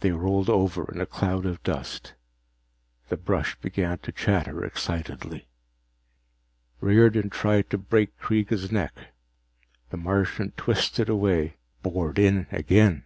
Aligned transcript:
They 0.00 0.12
rolled 0.12 0.48
over 0.48 0.90
in 0.90 0.98
a 0.98 1.04
cloud 1.04 1.44
of 1.44 1.62
dust. 1.62 2.14
The 3.10 3.18
brush 3.18 3.54
began 3.56 3.98
to 3.98 4.10
chatter 4.10 4.64
excitedly. 4.64 5.46
Riordan 6.80 7.28
tried 7.28 7.68
to 7.68 7.76
break 7.76 8.18
Kreega's 8.18 8.72
neck 8.72 8.94
the 9.90 9.98
Martian 9.98 10.52
twisted 10.56 11.10
away, 11.10 11.58
bored 11.82 12.18
in 12.18 12.46
again. 12.50 13.04